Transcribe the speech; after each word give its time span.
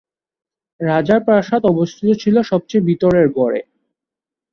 রাজার 0.81 1.19
প্রাসাদ 1.23 1.61
অবস্থিত 1.65 2.09
ছিল 2.21 2.35
সবচেয়ে 2.41 2.85
ভিতরের 2.89 3.27
গড়ে। 3.37 3.61